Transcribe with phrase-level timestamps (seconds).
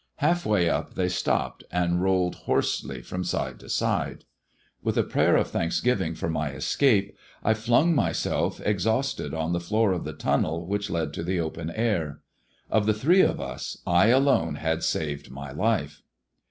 [0.15, 4.17] Half ay up they stopped, and rolled hoarsely from side to de.
[4.81, 9.91] With a prayer of thanksgiving for my escape I flung lyself exhausted on the floor
[9.91, 12.21] of the tunnel which led to le open air.
[12.71, 16.01] Of the three of us I alone had saved ly life.